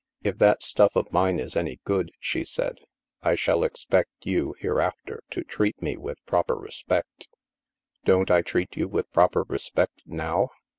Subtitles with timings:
[0.23, 2.79] "If that stuff of mine is any good," she said,"
[3.21, 7.27] I shall expect you, hereafter, to treat me with proper respect.""
[8.05, 10.49] Don't I treat you with proper respect now?